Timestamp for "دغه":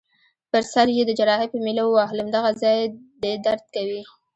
2.31-2.49